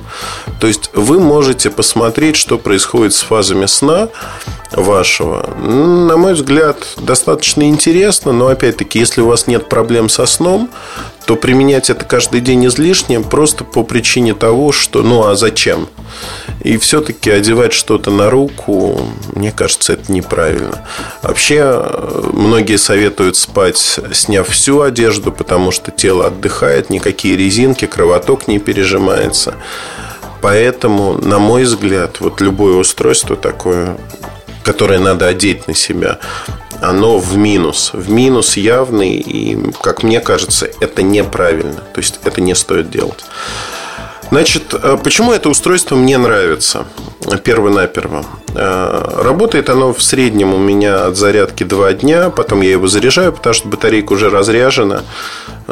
То 0.61 0.67
есть 0.67 0.91
вы 0.93 1.21
можете 1.21 1.71
посмотреть, 1.71 2.37
что 2.37 2.59
происходит 2.59 3.15
с 3.15 3.23
фазами 3.23 3.67
сна 3.67 4.09
вашего. 4.73 5.49
На 5.57 6.17
мой 6.17 6.35
взгляд, 6.35 6.77
достаточно 6.99 7.63
интересно, 7.69 8.33
но 8.33 8.49
опять-таки, 8.49 8.99
если 8.99 9.21
у 9.21 9.27
вас 9.27 9.47
нет 9.47 9.69
проблем 9.69 10.09
со 10.09 10.27
сном, 10.27 10.71
то 11.27 11.37
применять 11.37 11.91
это 11.91 12.05
каждый 12.05 12.41
день 12.41 12.67
излишне 12.67 13.21
просто 13.21 13.65
по 13.65 13.83
причине 13.83 14.35
того, 14.35 14.73
что 14.73 15.03
ну 15.03 15.27
а 15.27 15.37
зачем? 15.37 15.89
И 16.63 16.79
все-таки 16.79 17.31
одевать 17.31 17.73
что-то 17.73 18.11
на 18.11 18.31
руку, 18.31 19.01
мне 19.35 19.53
кажется, 19.53 19.93
это 19.93 20.11
неправильно. 20.11 20.87
Вообще, 21.23 21.85
многие 22.33 22.79
советуют 22.79 23.37
спать, 23.37 24.01
сняв 24.13 24.49
всю 24.49 24.81
одежду, 24.81 25.31
потому 25.31 25.71
что 25.71 25.91
тело 25.91 26.27
отдыхает, 26.27 26.89
никакие 26.89 27.37
резинки, 27.37 27.87
кровоток 27.87 28.49
не 28.49 28.59
пережимается. 28.59 29.55
Поэтому, 30.41 31.15
на 31.15 31.39
мой 31.39 31.65
взгляд, 31.65 32.21
вот 32.21 32.41
любое 32.41 32.77
устройство 32.77 33.37
такое, 33.37 33.99
которое 34.69 34.99
надо 34.99 35.27
одеть 35.27 35.67
на 35.67 35.75
себя, 35.75 36.19
оно 36.83 37.19
в 37.19 37.39
минус. 37.39 37.93
В 37.95 38.11
минус 38.11 38.59
явный. 38.59 39.15
И, 39.17 39.57
как 39.83 40.03
мне 40.03 40.21
кажется, 40.21 40.69
это 40.81 41.03
неправильно. 41.03 41.81
То 41.95 42.01
есть, 42.01 42.21
это 42.23 42.43
не 42.43 42.55
стоит 42.55 42.91
делать. 42.91 43.25
Значит, 44.31 44.75
э, 44.75 44.99
почему 45.03 45.33
это 45.33 45.49
устройство 45.49 45.97
мне 45.97 46.19
нравится? 46.19 46.87
Перво-наперво. 47.45 48.25
Э, 48.55 49.23
работает 49.23 49.71
оно 49.71 49.93
в 49.93 50.03
среднем 50.03 50.55
у 50.55 50.59
меня 50.59 51.07
от 51.07 51.17
зарядки 51.17 51.65
2 51.65 51.93
дня, 51.95 52.31
потом 52.31 52.61
я 52.61 52.73
его 52.73 52.87
заряжаю, 52.87 53.33
потому 53.33 53.55
что 53.55 53.69
батарейка 53.69 54.13
уже 54.13 54.29
разряжена. 54.29 55.03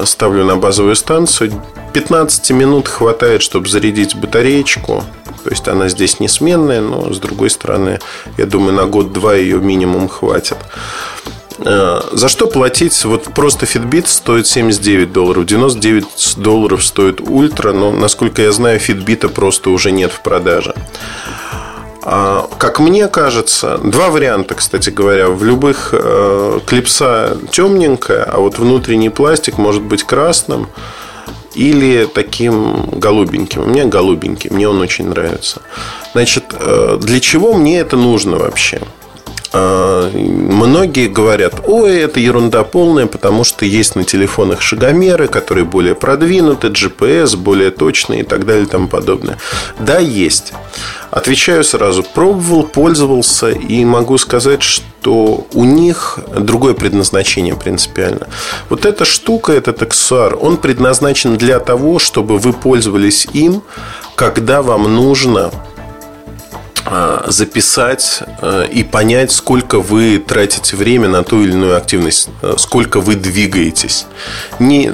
Ставлю 0.05 0.45
на 0.45 0.57
базовую 0.57 0.97
станцию. 0.97 1.53
15 1.93 2.51
минут 2.51 2.89
хватает, 2.89 3.43
чтобы 3.43 3.69
зарядить 3.69 4.15
батареечку. 4.15 5.05
То 5.45 5.51
есть 5.51 5.69
она 5.69 5.89
здесь 5.89 6.21
не 6.21 6.29
сменная, 6.29 6.81
но 6.81 7.13
с 7.13 7.19
другой 7.19 7.51
стороны, 7.51 8.01
я 8.37 8.47
думаю, 8.47 8.75
на 8.75 8.85
год-два 8.85 9.35
ее 9.35 9.59
минимум 9.59 10.09
хватит. 10.09 10.57
Э, 11.59 12.01
за 12.13 12.29
что 12.29 12.47
платить? 12.47 13.05
Вот 13.05 13.25
просто 13.35 13.67
Fitbit 13.67 14.07
стоит 14.07 14.47
79 14.47 15.13
долларов, 15.13 15.47
99 15.47 16.37
долларов 16.37 16.85
стоит 16.85 17.21
Ультра, 17.21 17.73
но, 17.73 17.93
насколько 17.93 18.43
я 18.43 18.53
знаю, 18.53 18.79
Fitbit 18.79 19.29
просто 19.29 19.71
уже 19.71 19.91
нет 19.91 20.13
в 20.13 20.21
продаже. 20.21 20.75
А, 22.09 22.49
как 22.59 22.79
мне 22.79 23.09
кажется, 23.09 23.79
два 23.79 24.11
варианта, 24.11 24.55
кстати 24.55 24.91
говоря. 24.91 25.29
В 25.29 25.43
любых 25.43 25.91
э, 25.93 26.61
клипса 26.65 27.37
темненькая, 27.51 28.23
а 28.23 28.39
вот 28.39 28.59
внутренний 28.59 29.11
пластик 29.11 29.59
может 29.59 29.83
быть 29.83 30.05
красным 30.05 30.69
или 31.55 32.07
таким 32.07 32.91
голубеньким. 32.91 33.63
У 33.63 33.67
меня 33.67 33.87
голубенький, 33.87 34.51
мне 34.51 34.69
он 34.69 34.81
очень 34.81 35.09
нравится. 35.09 35.63
Значит, 36.13 36.45
э, 36.53 36.99
для 37.01 37.19
чего 37.19 37.55
мне 37.55 37.81
это 37.81 37.97
нужно 37.97 38.37
вообще? 38.37 38.81
А, 39.59 40.11
многие 40.13 41.09
говорят, 41.09 41.63
ой, 41.67 41.99
это 42.01 42.21
ерунда 42.21 42.63
полная, 42.63 43.07
потому 43.07 43.45
что 43.45 43.65
есть 43.65 43.97
на 43.97 44.05
телефонах 44.05 44.61
шагомеры, 44.61 45.29
которые 45.29 45.65
более 45.65 45.95
продвинуты, 45.95 46.69
GPS 46.69 47.37
более 47.37 47.71
точные 47.71 48.21
и 48.21 48.23
так 48.23 48.45
далее 48.45 48.65
и 48.65 48.69
тому 48.69 48.89
подобное. 48.89 49.39
Да, 49.79 49.99
есть. 49.99 50.53
Отвечаю 51.11 51.65
сразу, 51.65 52.03
пробовал, 52.03 52.65
пользовался 52.65 53.49
и 53.49 53.85
могу 53.85 54.19
сказать, 54.19 54.63
что 54.63 55.47
у 55.55 55.65
них 55.65 56.19
другое 56.37 56.75
предназначение 56.75 57.55
принципиально. 57.55 58.27
Вот 58.69 58.85
эта 58.85 59.05
штука, 59.05 59.53
этот 59.53 59.81
аксессуар, 59.83 60.37
он 60.39 60.59
предназначен 60.59 61.37
для 61.37 61.61
того, 61.61 61.99
чтобы 61.99 62.37
вы 62.39 62.53
пользовались 62.53 63.27
им, 63.33 63.63
когда 64.17 64.61
вам 64.61 64.95
нужно 64.95 65.51
записать 67.27 68.21
а, 68.41 68.65
и 68.65 68.85
понять, 68.85 69.33
сколько 69.33 69.81
вы 69.81 70.19
тратите 70.19 70.77
время 70.77 71.09
на 71.09 71.25
ту 71.25 71.43
или 71.43 71.53
иную 71.53 71.77
активность, 71.77 72.29
а, 72.43 72.55
сколько 72.59 73.01
вы 73.01 73.17
двигаетесь. 73.17 74.07
Не, 74.59 74.93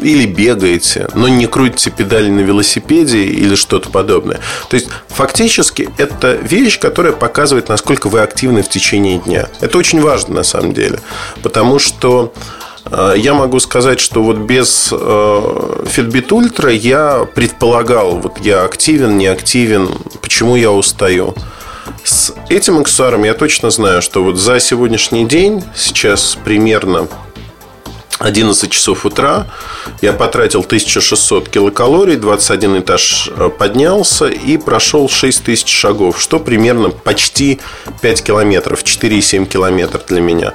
или 0.00 0.26
бегаете, 0.26 1.08
но 1.14 1.28
не 1.28 1.46
крутите 1.46 1.90
педали 1.90 2.30
на 2.30 2.40
велосипеде 2.40 3.24
или 3.24 3.54
что-то 3.54 3.90
подобное. 3.90 4.40
То 4.68 4.76
есть, 4.76 4.88
фактически, 5.08 5.88
это 5.98 6.32
вещь, 6.32 6.78
которая 6.78 7.12
показывает, 7.12 7.68
насколько 7.68 8.08
вы 8.08 8.20
активны 8.20 8.62
в 8.62 8.68
течение 8.68 9.18
дня. 9.18 9.48
Это 9.60 9.78
очень 9.78 10.00
важно, 10.00 10.36
на 10.36 10.42
самом 10.44 10.72
деле. 10.72 11.00
Потому 11.42 11.78
что 11.78 12.32
Э, 12.32 12.63
я 13.16 13.34
могу 13.34 13.60
сказать, 13.60 14.00
что 14.00 14.22
вот 14.22 14.36
без 14.36 14.90
э, 14.92 14.96
Fitbit 14.96 16.28
Ultra 16.28 16.74
я 16.74 17.26
предполагал, 17.34 18.18
вот 18.18 18.38
я 18.40 18.64
активен, 18.64 19.16
не 19.16 19.26
активен, 19.26 19.88
почему 20.20 20.56
я 20.56 20.70
устаю. 20.70 21.34
С 22.02 22.34
этим 22.48 22.78
аксессуаром 22.78 23.24
я 23.24 23.34
точно 23.34 23.70
знаю, 23.70 24.02
что 24.02 24.22
вот 24.22 24.36
за 24.36 24.60
сегодняшний 24.60 25.24
день, 25.24 25.64
сейчас 25.74 26.36
примерно 26.44 27.08
11 28.18 28.70
часов 28.70 29.04
утра 29.04 29.46
я 30.00 30.12
потратил 30.12 30.60
1600 30.60 31.48
килокалорий, 31.48 32.16
21 32.16 32.80
этаж 32.80 33.28
э, 33.36 33.50
поднялся 33.50 34.26
и 34.26 34.56
прошел 34.56 35.08
6000 35.08 35.68
шагов, 35.68 36.20
что 36.20 36.38
примерно 36.38 36.90
почти 36.90 37.60
5 38.02 38.22
километров, 38.22 38.84
4,7 38.84 39.46
километра 39.46 40.00
для 40.06 40.20
меня. 40.20 40.54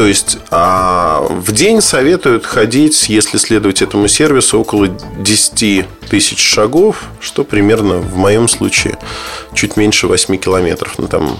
То 0.00 0.06
есть 0.06 0.38
а 0.50 1.26
в 1.28 1.52
день 1.52 1.82
советуют 1.82 2.46
ходить, 2.46 3.10
если 3.10 3.36
следовать 3.36 3.82
этому 3.82 4.08
сервису, 4.08 4.58
около 4.58 4.88
10 4.88 5.84
тысяч 6.08 6.40
шагов, 6.40 7.04
что 7.20 7.44
примерно 7.44 7.98
в 7.98 8.16
моем 8.16 8.48
случае 8.48 8.96
чуть 9.52 9.76
меньше 9.76 10.06
8 10.06 10.38
километров. 10.38 10.94
Ну, 10.96 11.06
там 11.06 11.36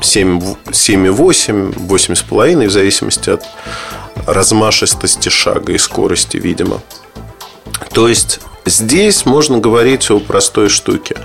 7,8, 0.00 1.74
8,5, 1.74 2.66
в 2.68 2.70
зависимости 2.70 3.30
от 3.30 3.42
размашистости 4.28 5.28
шага 5.28 5.72
и 5.72 5.78
скорости, 5.78 6.36
видимо. 6.36 6.82
То 7.92 8.06
есть 8.06 8.38
здесь 8.64 9.26
можно 9.26 9.58
говорить 9.58 10.08
о 10.12 10.20
простой 10.20 10.68
штуке 10.68 11.16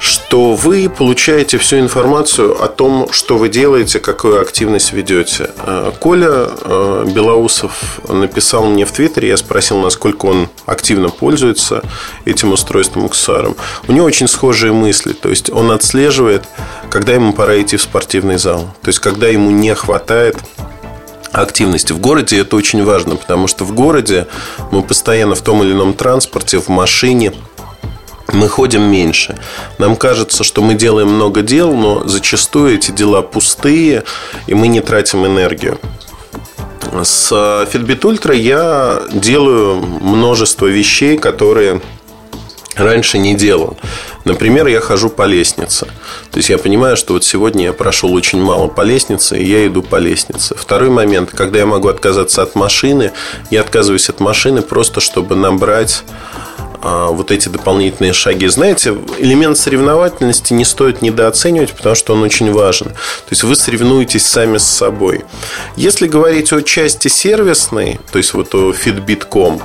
что 0.00 0.54
вы 0.54 0.88
получаете 0.88 1.58
всю 1.58 1.78
информацию 1.78 2.60
о 2.62 2.68
том, 2.68 3.12
что 3.12 3.36
вы 3.36 3.50
делаете, 3.50 4.00
какую 4.00 4.40
активность 4.40 4.94
ведете. 4.94 5.50
Э, 5.58 5.92
Коля 6.00 6.48
э, 6.48 7.04
Белоусов 7.14 8.00
написал 8.08 8.64
мне 8.64 8.86
в 8.86 8.92
Твиттере, 8.92 9.28
я 9.28 9.36
спросил, 9.36 9.78
насколько 9.78 10.24
он 10.24 10.48
активно 10.64 11.10
пользуется 11.10 11.82
этим 12.24 12.52
устройством 12.52 13.06
XR. 13.06 13.54
У 13.88 13.92
него 13.92 14.06
очень 14.06 14.26
схожие 14.26 14.72
мысли, 14.72 15.12
то 15.12 15.28
есть 15.28 15.50
он 15.50 15.70
отслеживает, 15.70 16.44
когда 16.88 17.12
ему 17.12 17.34
пора 17.34 17.60
идти 17.60 17.76
в 17.76 17.82
спортивный 17.82 18.38
зал, 18.38 18.74
то 18.80 18.88
есть 18.88 19.00
когда 19.00 19.28
ему 19.28 19.50
не 19.50 19.74
хватает 19.74 20.38
активности. 21.30 21.92
В 21.92 22.00
городе 22.00 22.40
это 22.40 22.56
очень 22.56 22.82
важно, 22.84 23.16
потому 23.16 23.48
что 23.48 23.64
в 23.64 23.72
городе 23.74 24.26
мы 24.72 24.82
постоянно 24.82 25.34
в 25.34 25.42
том 25.42 25.62
или 25.62 25.72
ином 25.72 25.92
транспорте, 25.92 26.58
в 26.58 26.68
машине– 26.68 27.34
мы 28.32 28.48
ходим 28.48 28.82
меньше. 28.82 29.36
Нам 29.78 29.96
кажется, 29.96 30.44
что 30.44 30.62
мы 30.62 30.74
делаем 30.74 31.08
много 31.08 31.42
дел, 31.42 31.74
но 31.74 32.06
зачастую 32.06 32.74
эти 32.74 32.90
дела 32.90 33.22
пустые, 33.22 34.04
и 34.46 34.54
мы 34.54 34.68
не 34.68 34.80
тратим 34.80 35.26
энергию. 35.26 35.78
С 37.02 37.32
Fitbit 37.32 38.00
Ultra 38.00 38.36
я 38.36 39.02
делаю 39.12 39.76
множество 39.76 40.66
вещей, 40.66 41.18
которые 41.18 41.80
раньше 42.74 43.18
не 43.18 43.34
делал. 43.34 43.76
Например, 44.24 44.66
я 44.66 44.80
хожу 44.80 45.08
по 45.08 45.24
лестнице. 45.24 45.86
То 46.30 46.38
есть 46.38 46.50
я 46.50 46.58
понимаю, 46.58 46.96
что 46.96 47.14
вот 47.14 47.24
сегодня 47.24 47.64
я 47.64 47.72
прошел 47.72 48.12
очень 48.12 48.40
мало 48.42 48.68
по 48.68 48.82
лестнице, 48.82 49.38
и 49.38 49.44
я 49.44 49.66
иду 49.66 49.82
по 49.82 49.96
лестнице. 49.96 50.54
Второй 50.54 50.90
момент, 50.90 51.30
когда 51.30 51.58
я 51.58 51.66
могу 51.66 51.88
отказаться 51.88 52.42
от 52.42 52.54
машины, 52.54 53.12
я 53.50 53.60
отказываюсь 53.60 54.08
от 54.08 54.20
машины 54.20 54.62
просто, 54.62 55.00
чтобы 55.00 55.36
набрать 55.36 56.04
вот 56.82 57.30
эти 57.30 57.48
дополнительные 57.48 58.12
шаги. 58.12 58.46
Знаете, 58.46 58.96
элемент 59.18 59.58
соревновательности 59.58 60.52
не 60.52 60.64
стоит 60.64 61.02
недооценивать, 61.02 61.72
потому 61.72 61.94
что 61.94 62.14
он 62.14 62.22
очень 62.22 62.52
важен. 62.52 62.88
То 62.88 63.30
есть 63.30 63.44
вы 63.44 63.54
соревнуетесь 63.56 64.26
сами 64.26 64.58
с 64.58 64.64
собой. 64.64 65.24
Если 65.76 66.06
говорить 66.06 66.52
о 66.52 66.62
части 66.62 67.08
сервисной, 67.08 68.00
то 68.10 68.18
есть 68.18 68.34
вот 68.34 68.54
о 68.54 68.72
Fitbit.com, 68.72 69.62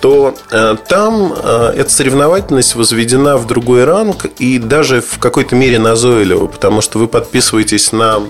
то 0.00 0.34
э, 0.50 0.76
там 0.86 1.32
э, 1.32 1.74
эта 1.76 1.90
соревновательность 1.90 2.74
возведена 2.74 3.36
в 3.36 3.46
другой 3.46 3.84
ранг 3.84 4.26
и 4.38 4.58
даже 4.58 5.00
в 5.00 5.18
какой-то 5.18 5.56
мере 5.56 5.78
назойлива, 5.78 6.46
потому 6.46 6.80
что 6.80 6.98
вы 6.98 7.08
подписываетесь 7.08 7.92
на 7.92 8.22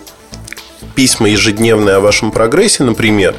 письма 0.94 1.28
ежедневные 1.28 1.96
о 1.96 2.00
вашем 2.00 2.30
прогрессе, 2.30 2.84
например, 2.84 3.36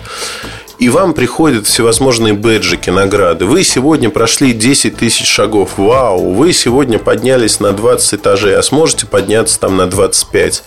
и 0.79 0.87
вам 0.89 1.13
приходят 1.13 1.67
всевозможные 1.67 2.33
бэджики, 2.33 2.89
награды. 2.89 3.45
Вы 3.45 3.63
сегодня 3.63 4.09
прошли 4.09 4.53
10 4.53 4.95
тысяч 4.95 5.27
шагов. 5.27 5.77
Вау! 5.77 6.33
Вы 6.33 6.53
сегодня 6.53 6.97
поднялись 6.97 7.59
на 7.59 7.73
20 7.73 8.13
этажей, 8.15 8.55
а 8.55 8.63
сможете 8.63 9.05
подняться 9.05 9.59
там 9.59 9.75
на 9.75 9.87
25 9.87 10.63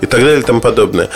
и 0.00 0.06
так 0.06 0.20
далее 0.20 0.40
и 0.40 0.42
тому 0.42 0.60
подобное 0.60 1.08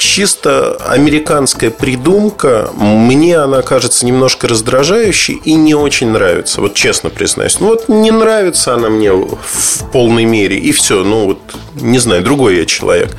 чисто 0.00 0.76
американская 0.76 1.70
придумка. 1.70 2.70
Мне 2.74 3.38
она 3.38 3.62
кажется 3.62 4.06
немножко 4.06 4.48
раздражающей 4.48 5.40
и 5.44 5.54
не 5.54 5.74
очень 5.74 6.08
нравится. 6.08 6.60
Вот 6.60 6.74
честно 6.74 7.10
признаюсь. 7.10 7.60
Ну 7.60 7.68
вот 7.68 7.88
не 7.88 8.10
нравится 8.10 8.74
она 8.74 8.88
мне 8.88 9.12
в 9.12 9.90
полной 9.92 10.24
мере. 10.24 10.58
И 10.58 10.72
все. 10.72 11.04
Ну 11.04 11.26
вот 11.26 11.38
не 11.74 11.98
знаю, 11.98 12.22
другой 12.22 12.56
я 12.56 12.66
человек. 12.66 13.10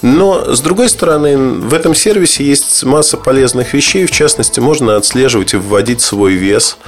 Но 0.00 0.54
с 0.54 0.60
другой 0.60 0.88
стороны, 0.88 1.36
в 1.36 1.74
этом 1.74 1.94
сервисе 1.94 2.44
есть 2.44 2.82
масса 2.84 3.16
полезных 3.16 3.74
вещей. 3.74 4.06
В 4.06 4.10
частности, 4.10 4.58
можно 4.58 4.96
отслеживать 4.96 5.52
и 5.52 5.58
вводить 5.58 6.00
свой 6.00 6.32
вес. 6.32 6.78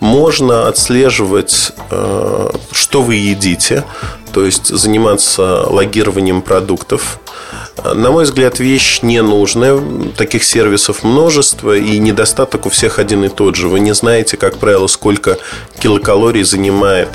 Можно 0.00 0.66
отслеживать, 0.66 1.72
э, 1.90 2.50
что 2.72 3.02
вы 3.02 3.14
едите. 3.14 3.84
То 4.32 4.44
есть 4.44 4.66
заниматься 4.66 5.62
логированием 5.68 6.42
продуктов 6.42 7.20
на 7.94 8.10
мой 8.10 8.24
взгляд, 8.24 8.58
вещь 8.58 9.00
ненужная. 9.02 9.80
Таких 10.16 10.44
сервисов 10.44 11.04
множество, 11.04 11.76
и 11.76 11.98
недостаток 11.98 12.66
у 12.66 12.70
всех 12.70 12.98
один 12.98 13.24
и 13.24 13.28
тот 13.28 13.56
же. 13.56 13.68
Вы 13.68 13.80
не 13.80 13.94
знаете, 13.94 14.36
как 14.36 14.58
правило, 14.58 14.86
сколько 14.86 15.38
килокалорий 15.80 16.42
занимает 16.42 17.08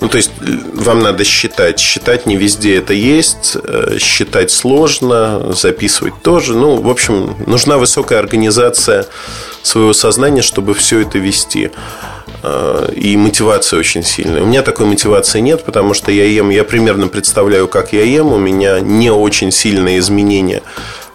Ну, 0.00 0.08
то 0.08 0.18
есть, 0.18 0.30
вам 0.74 1.00
надо 1.00 1.24
считать. 1.24 1.78
Считать 1.78 2.26
не 2.26 2.36
везде 2.36 2.76
это 2.76 2.92
есть. 2.92 3.56
Э, 3.62 3.96
считать 3.98 4.50
сложно, 4.50 5.52
записывать 5.54 6.20
тоже. 6.22 6.54
Ну, 6.54 6.80
в 6.80 6.90
общем, 6.90 7.34
нужна 7.46 7.78
высокая 7.78 8.18
организация 8.18 9.06
своего 9.62 9.92
сознания, 9.94 10.42
чтобы 10.42 10.74
все 10.74 11.00
это 11.00 11.18
вести. 11.18 11.70
И 12.94 13.16
мотивация 13.16 13.78
очень 13.78 14.02
сильная. 14.02 14.42
У 14.42 14.46
меня 14.46 14.62
такой 14.62 14.86
мотивации 14.86 15.40
нет, 15.40 15.64
потому 15.64 15.94
что 15.94 16.10
я 16.10 16.24
ем, 16.24 16.50
я 16.50 16.64
примерно 16.64 17.06
представляю, 17.06 17.68
как 17.68 17.92
я 17.92 18.02
ем. 18.02 18.32
У 18.32 18.38
меня 18.38 18.80
не 18.80 19.10
очень 19.10 19.52
сильные 19.52 20.00
изменения 20.00 20.62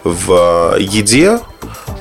в 0.06 0.76
э, 0.78 0.82
еде, 0.82 1.40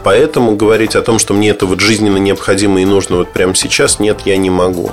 поэтому 0.05 0.55
говорить 0.55 0.95
о 0.95 1.03
том, 1.03 1.19
что 1.19 1.35
мне 1.35 1.51
это 1.51 1.67
вот 1.67 1.81
жизненно 1.81 2.19
необходимо 2.19 2.81
и 2.81 2.85
нужно 2.85 3.17
вот 3.17 3.33
прямо 3.33 3.55
сейчас, 3.55 3.99
нет, 3.99 4.21
я 4.25 4.37
не 4.37 4.51
могу. 4.51 4.93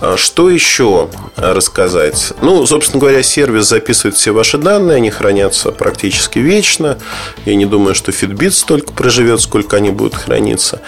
А 0.00 0.16
что 0.16 0.48
еще 0.48 1.10
рассказать? 1.36 2.32
Ну, 2.40 2.64
собственно 2.66 3.00
говоря, 3.00 3.22
сервис 3.22 3.68
записывает 3.68 4.16
все 4.16 4.32
ваши 4.32 4.56
данные, 4.56 4.96
они 4.96 5.10
хранятся 5.10 5.72
практически 5.72 6.38
вечно. 6.38 6.98
Я 7.44 7.54
не 7.54 7.66
думаю, 7.66 7.94
что 7.94 8.10
Fitbit 8.10 8.52
столько 8.52 8.92
проживет, 8.92 9.40
сколько 9.40 9.76
они 9.76 9.90
будут 9.90 10.14
храниться. 10.14 10.80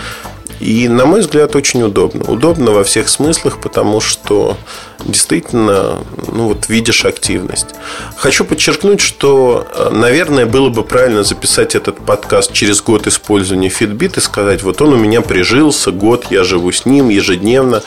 И, 0.65 0.89
на 0.89 1.05
мой 1.05 1.21
взгляд, 1.21 1.55
очень 1.57 1.83
удобно. 1.83 2.25
Удобно 2.25 2.71
во 2.71 2.85
всех 2.85 3.11
смыслах, 3.11 3.61
потому 3.61 4.01
что 4.01 4.57
действительно 5.05 5.99
ну, 6.33 6.49
вот 6.49 6.71
видишь 6.71 7.05
активность. 7.05 7.75
Хочу 8.17 8.47
подчеркнуть, 8.47 9.03
что, 9.03 9.67
наверное, 9.93 10.47
было 10.47 10.71
бы 10.71 10.83
правильно 10.83 11.23
записать 11.23 11.75
этот 11.75 11.99
подкаст 11.99 12.55
через 12.55 12.81
год 12.81 13.07
использования 13.07 13.69
Fitbit 13.69 14.17
и 14.17 14.21
сказать, 14.23 14.63
вот 14.63 14.81
он 14.81 14.95
у 14.95 14.97
меня 14.97 15.21
прижился, 15.21 15.91
год 15.91 16.29
я 16.31 16.45
живу 16.45 16.73
с 16.73 16.87
ним 16.87 17.11
ежедневно. 17.11 17.83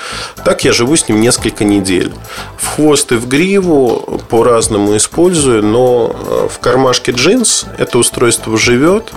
Так 0.46 0.64
я 0.64 0.72
живу 0.72 0.96
с 0.96 1.10
ним 1.10 1.20
несколько 1.20 1.64
недель. 1.64 2.14
В 2.60 2.68
хвост 2.76 3.12
и 3.12 3.16
в 3.16 3.28
гриву 3.28 4.22
по-разному 4.30 4.96
использую, 4.98 5.64
но 5.64 6.16
э, 6.16 6.48
в 6.54 6.60
кармашке 6.60 7.12
джинс 7.12 7.66
это 7.80 7.98
устройство 7.98 8.56
живет. 8.56 9.12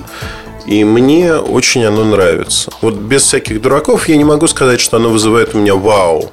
И 0.71 0.85
мне 0.85 1.35
очень 1.35 1.85
оно 1.85 2.05
нравится. 2.05 2.71
Вот 2.81 2.95
без 2.95 3.23
всяких 3.23 3.61
дураков 3.61 4.09
я 4.09 4.17
не 4.17 4.23
могу 4.23 4.47
сказать, 4.47 4.81
что 4.81 4.99
оно 4.99 5.11
вызывает 5.11 5.53
у 5.53 5.59
меня 5.59 5.75
вау. 5.75 6.31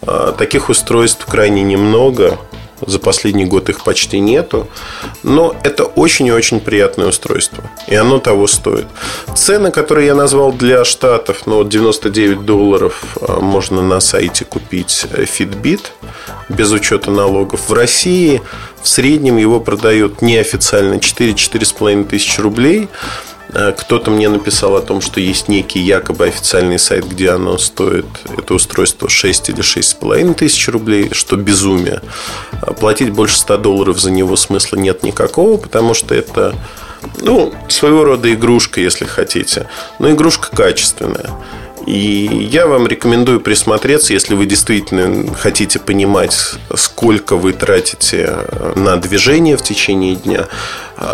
А, 0.00 0.32
таких 0.32 0.70
устройств 0.70 1.26
крайне 1.26 1.60
немного. 1.60 2.38
За 2.86 2.98
последний 2.98 3.44
год 3.44 3.68
их 3.68 3.84
почти 3.84 4.18
нету. 4.18 4.66
Но 5.22 5.54
это 5.62 5.84
очень 5.84 6.26
и 6.26 6.32
очень 6.32 6.60
приятное 6.60 7.08
устройство. 7.08 7.64
И 7.86 7.94
оно 7.94 8.18
того 8.18 8.46
стоит. 8.46 8.86
Цены, 9.34 9.70
которые 9.70 10.06
я 10.06 10.14
назвал 10.14 10.52
для 10.52 10.82
штатов, 10.86 11.42
ну, 11.44 11.62
99 11.62 12.46
долларов 12.46 13.18
а, 13.20 13.40
можно 13.40 13.82
на 13.82 14.00
сайте 14.00 14.46
купить 14.46 15.06
Fitbit 15.12 15.82
без 16.48 16.72
учета 16.72 17.10
налогов. 17.10 17.68
В 17.68 17.74
России 17.74 18.40
в 18.80 18.88
среднем 18.88 19.36
его 19.36 19.60
продают 19.60 20.22
неофициально 20.22 20.94
4-4,5 20.94 22.04
тысячи 22.04 22.40
рублей. 22.40 22.88
Э, 23.56 23.72
кто-то 23.72 24.10
мне 24.10 24.28
написал 24.28 24.76
о 24.76 24.82
том, 24.82 25.00
что 25.00 25.18
есть 25.18 25.48
некий 25.48 25.80
якобы 25.80 26.26
официальный 26.26 26.78
сайт, 26.78 27.08
где 27.08 27.30
оно 27.30 27.56
стоит, 27.56 28.04
это 28.36 28.52
устройство 28.52 29.08
6 29.08 29.48
или 29.48 29.60
6,5 29.60 30.34
тысяч 30.34 30.68
рублей, 30.68 31.08
что 31.12 31.36
безумие. 31.36 32.02
А 32.60 32.74
платить 32.74 33.10
больше 33.10 33.38
100 33.38 33.56
долларов 33.56 33.98
за 33.98 34.10
него 34.10 34.36
смысла 34.36 34.76
нет 34.76 35.02
никакого, 35.02 35.56
потому 35.56 35.94
что 35.94 36.14
это 36.14 36.54
ну, 37.22 37.54
своего 37.68 38.04
рода 38.04 38.32
игрушка, 38.32 38.82
если 38.82 39.06
хотите. 39.06 39.68
Но 39.98 40.10
игрушка 40.10 40.54
качественная. 40.54 41.30
И 41.86 42.48
я 42.50 42.66
вам 42.66 42.88
рекомендую 42.88 43.40
присмотреться, 43.40 44.12
если 44.12 44.34
вы 44.34 44.46
действительно 44.46 45.32
хотите 45.34 45.78
понимать, 45.78 46.36
сколько 46.74 47.36
вы 47.36 47.52
тратите 47.52 48.36
на 48.74 48.96
движение 48.96 49.56
в 49.56 49.62
течение 49.62 50.16
дня. 50.16 50.48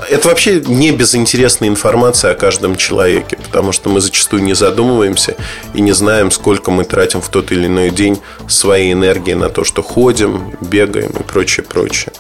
Это 0.09 0.29
вообще 0.29 0.63
не 0.67 0.91
безинтересная 0.91 1.69
информация 1.69 2.33
о 2.33 2.35
каждом 2.35 2.77
человеке, 2.77 3.37
потому 3.37 3.73
что 3.73 3.91
мы 3.91 4.01
зачастую 4.01 4.43
не 4.45 4.55
задумываемся 4.55 5.37
и 5.75 5.83
не 5.83 5.93
знаем, 5.93 6.31
сколько 6.31 6.71
мы 6.71 6.85
тратим 6.85 7.21
в 7.21 7.29
тот 7.29 7.53
или 7.53 7.67
иной 7.67 7.91
день 7.91 8.19
своей 8.49 8.95
энергии 8.95 9.35
на 9.35 9.51
то, 9.51 9.65
что 9.65 9.83
ходим, 9.83 10.57
бегаем 10.63 11.11
и 11.11 11.23
прочее, 11.23 11.67
прочее. 11.67 12.13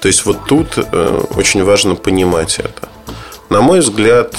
То 0.00 0.06
есть 0.06 0.24
вот 0.24 0.46
тут 0.46 0.74
э, 0.76 1.22
очень 1.34 1.64
важно 1.64 1.96
понимать 1.96 2.58
это 2.60 2.89
на 3.50 3.60
мой 3.60 3.80
взгляд, 3.80 4.36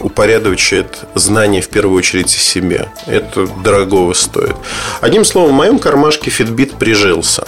упорядочит 0.00 1.00
знания 1.14 1.60
в 1.60 1.68
первую 1.68 1.98
очередь 1.98 2.34
о 2.34 2.38
себе. 2.38 2.88
Это 3.06 3.46
дорогого 3.62 4.14
стоит. 4.14 4.56
Одним 5.02 5.24
словом, 5.24 5.50
в 5.50 5.54
моем 5.54 5.78
кармашке 5.78 6.30
Fitbit 6.30 6.78
прижился. 6.78 7.46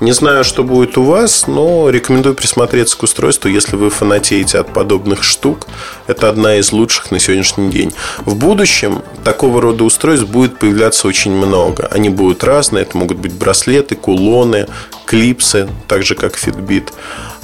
Не 0.00 0.12
знаю, 0.12 0.44
что 0.44 0.62
будет 0.62 0.98
у 0.98 1.02
вас, 1.02 1.46
но 1.46 1.88
рекомендую 1.88 2.34
присмотреться 2.34 2.96
к 2.96 3.02
устройству, 3.02 3.48
если 3.48 3.76
вы 3.76 3.88
фанатеете 3.88 4.58
от 4.58 4.72
подобных 4.72 5.24
штук. 5.24 5.66
Это 6.06 6.28
одна 6.28 6.56
из 6.56 6.72
лучших 6.72 7.10
на 7.10 7.18
сегодняшний 7.18 7.70
день. 7.70 7.92
В 8.26 8.34
будущем 8.34 9.02
такого 9.24 9.62
рода 9.62 9.84
устройств 9.84 10.26
будет 10.26 10.58
появляться 10.58 11.08
очень 11.08 11.32
много. 11.32 11.86
Они 11.90 12.10
будут 12.10 12.44
разные. 12.44 12.82
Это 12.82 12.98
могут 12.98 13.16
быть 13.16 13.32
браслеты, 13.32 13.94
кулоны, 13.94 14.66
клипсы, 15.06 15.68
так 15.88 16.02
же 16.02 16.14
как 16.14 16.36
Fitbit. 16.36 16.92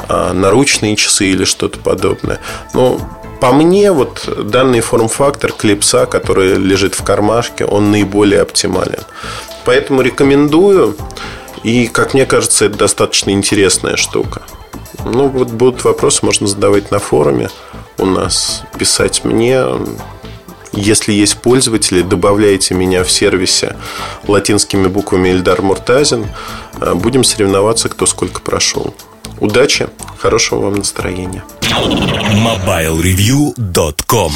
А, 0.09 0.33
наручные 0.33 0.97
часы 0.97 1.27
или 1.27 1.45
что-то 1.45 1.79
подобное. 1.79 2.41
Но 2.75 3.01
по 3.41 3.53
мне, 3.53 3.93
вот 3.93 4.29
данный 4.51 4.81
форм-фактор 4.81 5.53
клипса, 5.53 6.07
который 6.07 6.55
лежит 6.55 6.95
в 6.95 7.03
кармашке, 7.03 7.65
он 7.65 7.91
наиболее 7.91 8.41
оптимален. 8.41 9.03
Поэтому 9.65 10.03
рекомендую. 10.03 10.97
И, 11.63 11.89
как 11.89 12.15
мне 12.15 12.27
кажется, 12.27 12.67
это 12.67 12.79
достаточно 12.79 13.31
интересная 13.31 13.97
штука. 13.97 14.43
Ну, 15.05 15.29
вот 15.29 15.49
будут 15.49 15.85
вопросы, 15.85 16.25
можно 16.25 16.47
задавать 16.47 16.91
на 16.91 16.99
форуме 16.99 17.51
у 17.99 18.07
нас, 18.07 18.63
писать 18.79 19.25
мне. 19.25 19.65
Если 20.73 21.13
есть 21.13 21.39
пользователи, 21.39 22.03
добавляйте 22.03 22.75
меня 22.75 23.03
в 23.03 23.11
сервисе 23.11 23.77
латинскими 24.29 24.87
буквами 24.89 25.31
Эльдар 25.31 25.63
Муртазин. 25.63 26.27
Будем 26.95 27.25
соревноваться, 27.25 27.89
кто 27.89 28.07
сколько 28.07 28.41
прошел. 28.41 28.95
Удачи, 29.41 29.89
хорошего 30.19 30.63
вам 30.63 30.77
настроения. 30.77 31.45
MobileReview.com 31.63 34.33